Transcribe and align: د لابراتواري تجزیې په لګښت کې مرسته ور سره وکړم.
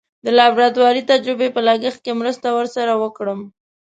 د 0.25 0.27
لابراتواري 0.37 1.01
تجزیې 1.09 1.49
په 1.55 1.61
لګښت 1.67 1.99
کې 2.05 2.13
مرسته 2.21 2.47
ور 2.55 2.67
سره 2.75 2.93
وکړم. 3.03 3.39